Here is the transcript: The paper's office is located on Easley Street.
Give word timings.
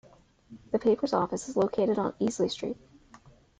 The 0.71 0.79
paper's 0.79 1.13
office 1.13 1.47
is 1.47 1.55
located 1.55 1.99
on 1.99 2.13
Easley 2.13 2.49
Street. 2.49 2.77